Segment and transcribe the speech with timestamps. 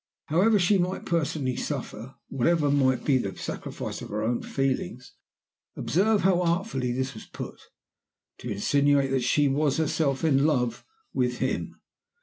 [0.29, 5.13] However she might personally suffer, whatever might be the sacrifice of her own feelings
[5.75, 7.61] observe how artfully this was put,
[8.39, 10.83] to insinuate that she was herself in love
[11.13, 11.75] with him!